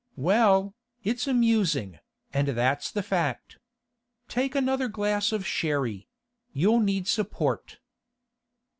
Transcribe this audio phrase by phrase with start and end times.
[0.15, 0.73] 'Well,
[1.03, 1.99] it's amusing,
[2.33, 3.59] and that's the fact.
[4.27, 6.07] Take another glass of sherry;
[6.53, 7.77] you'll need support.